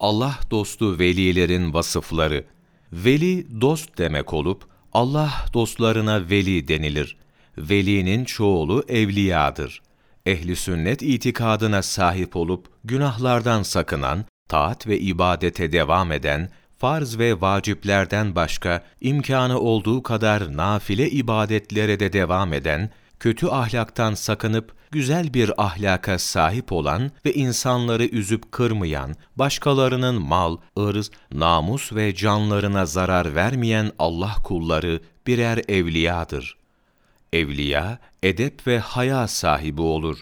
Allah 0.00 0.38
dostu 0.50 0.98
velilerin 0.98 1.74
vasıfları. 1.74 2.44
Veli 2.92 3.60
dost 3.60 3.98
demek 3.98 4.32
olup 4.32 4.64
Allah 4.92 5.32
dostlarına 5.54 6.30
veli 6.30 6.68
denilir. 6.68 7.16
Velinin 7.58 8.24
çoğulu 8.24 8.84
evliyadır. 8.88 9.82
Ehli 10.26 10.56
sünnet 10.56 11.02
itikadına 11.02 11.82
sahip 11.82 12.36
olup 12.36 12.66
günahlardan 12.84 13.62
sakınan, 13.62 14.24
taat 14.48 14.86
ve 14.86 14.98
ibadete 14.98 15.72
devam 15.72 16.12
eden, 16.12 16.50
farz 16.78 17.18
ve 17.18 17.40
vaciplerden 17.40 18.34
başka 18.34 18.84
imkanı 19.00 19.60
olduğu 19.60 20.02
kadar 20.02 20.56
nafile 20.56 21.10
ibadetlere 21.10 22.00
de 22.00 22.12
devam 22.12 22.52
eden, 22.52 22.90
kötü 23.20 23.46
ahlaktan 23.46 24.14
sakınıp 24.14 24.76
güzel 24.90 25.34
bir 25.34 25.62
ahlaka 25.62 26.18
sahip 26.18 26.72
olan 26.72 27.10
ve 27.24 27.34
insanları 27.34 28.04
üzüp 28.04 28.52
kırmayan, 28.52 29.14
başkalarının 29.36 30.22
mal, 30.22 30.56
ırz, 30.78 31.10
namus 31.32 31.92
ve 31.92 32.14
canlarına 32.14 32.86
zarar 32.86 33.34
vermeyen 33.34 33.92
Allah 33.98 34.34
kulları 34.44 35.00
birer 35.26 35.62
evliyadır. 35.68 36.56
Evliya, 37.32 37.98
edep 38.22 38.66
ve 38.66 38.78
haya 38.78 39.28
sahibi 39.28 39.82
olur. 39.82 40.18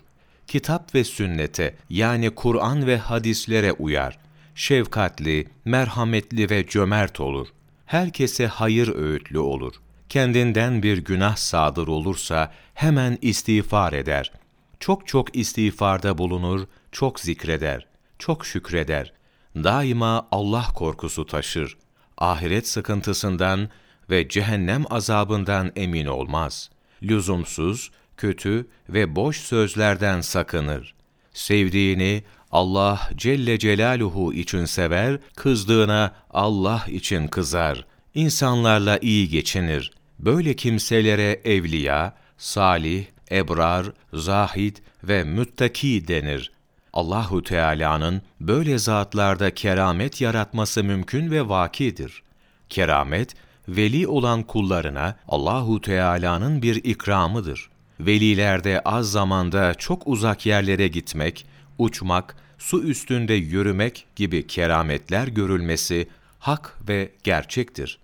Kitap 0.47 0.95
ve 0.95 1.05
sünnete 1.05 1.77
yani 1.91 2.31
Kur'an 2.31 2.87
ve 2.87 2.99
hadislere 2.99 3.73
uyar. 3.73 4.19
Şefkatli, 4.55 5.49
merhametli 5.65 6.51
ve 6.51 6.67
cömert 6.67 7.21
olur. 7.21 7.49
Herkese 7.87 8.47
hayır 8.47 8.89
öğütlü 8.95 9.39
olur. 9.39 9.75
Kendinden 10.09 10.83
bir 10.83 10.99
günah 10.99 11.37
sadır 11.37 11.89
olursa 11.89 12.53
hemen 12.75 13.19
istiğfar 13.23 13.93
eder. 13.93 14.33
Çok 14.81 15.07
çok 15.07 15.37
istiğfarda 15.37 16.19
bulunur, 16.19 16.67
çok 16.93 17.21
zikreder, 17.21 17.87
çok 18.19 18.47
şükreder. 18.47 19.13
Daima 19.57 20.29
Allah 20.31 20.67
korkusu 20.75 21.27
taşır. 21.27 21.77
Ahiret 22.19 22.69
sıkıntısından 22.69 23.69
ve 24.11 24.29
cehennem 24.29 24.85
azabından 24.91 25.73
emin 25.77 26.07
olmaz. 26.07 26.71
Lüzumsuz, 27.03 27.91
kötü 28.17 28.67
ve 28.89 29.17
boş 29.17 29.41
sözlerden 29.41 30.21
sakınır. 30.21 30.95
Sevdiğini 31.33 32.25
Allah 32.53 33.11
Celle 33.17 33.59
Celaluhu 33.59 34.33
için 34.33 34.65
sever, 34.65 35.19
kızdığına 35.37 36.15
Allah 36.31 36.85
için 36.89 37.29
kızar. 37.29 37.87
İnsanlarla 38.15 38.99
iyi 38.99 39.29
geçinir. 39.29 39.93
Böyle 40.19 40.57
kimselere 40.57 41.41
evliya, 41.45 42.15
salih, 42.39 43.05
ebrar, 43.31 43.87
zahid 44.13 44.77
ve 45.05 45.25
müttaki 45.25 46.09
denir. 46.09 46.53
Allahu 46.93 47.43
Teala'nın 47.43 48.23
böyle 48.41 48.79
zatlarda 48.79 49.55
keramet 49.55 50.21
yaratması 50.21 50.85
mümkün 50.85 51.31
ve 51.31 51.49
vakidir. 51.49 52.23
Keramet, 52.69 53.35
veli 53.69 54.09
olan 54.09 54.43
kullarına 54.43 55.17
Allahu 55.29 55.81
Teala'nın 55.81 56.63
bir 56.63 56.77
ikramıdır. 56.85 57.71
Velilerde 58.01 58.81
az 58.81 59.11
zamanda 59.11 59.75
çok 59.75 60.07
uzak 60.07 60.47
yerlere 60.47 60.89
gitmek, 60.89 61.47
uçmak, 61.79 62.37
su 62.59 62.83
üstünde 62.83 63.35
yürümek 63.35 64.07
gibi 64.17 64.47
kerametler 64.47 65.29
görülmesi 65.29 66.09
hak 66.39 66.79
ve 66.89 67.13
gerçektir. 67.23 68.04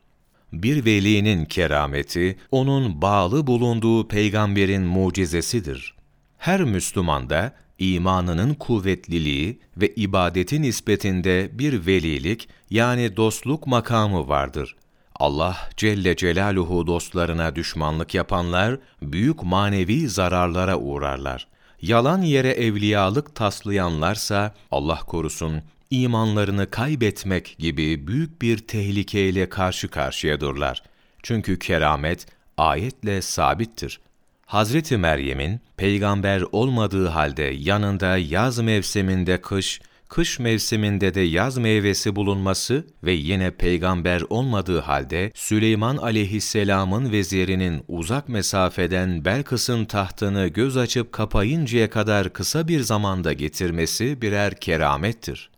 Bir 0.52 0.84
velinin 0.84 1.44
kerameti, 1.44 2.38
onun 2.50 3.02
bağlı 3.02 3.46
bulunduğu 3.46 4.08
peygamberin 4.08 4.82
mucizesidir. 4.82 5.94
Her 6.38 6.64
Müslümanda 6.64 7.52
imanının 7.78 8.54
kuvvetliliği 8.54 9.58
ve 9.76 9.94
ibadeti 9.94 10.62
nispetinde 10.62 11.50
bir 11.52 11.86
velilik 11.86 12.48
yani 12.70 13.16
dostluk 13.16 13.66
makamı 13.66 14.28
vardır. 14.28 14.76
Allah 15.16 15.56
Celle 15.76 16.16
Celaluhu 16.16 16.86
dostlarına 16.86 17.56
düşmanlık 17.56 18.14
yapanlar 18.14 18.78
büyük 19.02 19.42
manevi 19.42 20.08
zararlara 20.08 20.78
uğrarlar. 20.78 21.48
Yalan 21.82 22.22
yere 22.22 22.48
evliyalık 22.48 23.34
taslayanlarsa 23.34 24.54
Allah 24.70 24.98
korusun 24.98 25.62
imanlarını 25.90 26.70
kaybetmek 26.70 27.56
gibi 27.58 28.06
büyük 28.06 28.42
bir 28.42 28.58
tehlikeyle 28.58 29.48
karşı 29.48 29.88
karşıyadırlar. 29.88 30.82
Çünkü 31.22 31.58
keramet 31.58 32.26
ayetle 32.56 33.22
sabittir. 33.22 34.00
Hazreti 34.46 34.96
Meryem'in 34.96 35.60
peygamber 35.76 36.44
olmadığı 36.52 37.06
halde 37.08 37.42
yanında 37.42 38.16
yaz 38.16 38.58
mevsiminde 38.58 39.40
kış, 39.40 39.80
kış 40.08 40.38
mevsiminde 40.38 41.14
de 41.14 41.20
yaz 41.20 41.58
meyvesi 41.58 42.16
bulunması 42.16 42.86
ve 43.04 43.12
yine 43.12 43.50
peygamber 43.50 44.22
olmadığı 44.30 44.80
halde 44.80 45.32
Süleyman 45.34 45.96
aleyhisselamın 45.96 47.12
vezirinin 47.12 47.84
uzak 47.88 48.28
mesafeden 48.28 49.24
Belkıs'ın 49.24 49.84
tahtını 49.84 50.46
göz 50.46 50.76
açıp 50.76 51.12
kapayıncaya 51.12 51.90
kadar 51.90 52.32
kısa 52.32 52.68
bir 52.68 52.80
zamanda 52.80 53.32
getirmesi 53.32 54.22
birer 54.22 54.60
keramettir. 54.60 55.50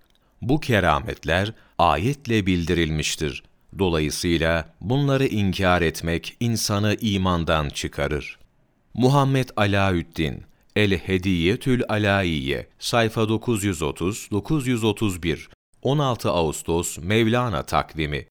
Bu 0.42 0.60
kerametler 0.60 1.52
ayetle 1.78 2.46
bildirilmiştir. 2.46 3.42
Dolayısıyla 3.78 4.74
bunları 4.80 5.26
inkar 5.26 5.82
etmek 5.82 6.36
insanı 6.40 6.96
imandan 7.00 7.68
çıkarır. 7.68 8.38
Muhammed 8.94 9.48
Alaüddin 9.56 10.42
El 10.76 10.98
Hediyetül 10.98 11.82
Alaiye 11.88 12.68
sayfa 12.78 13.20
930-931 13.20 15.38
16 15.82 16.30
Ağustos 16.30 16.98
Mevlana 16.98 17.62
takvimi 17.62 18.20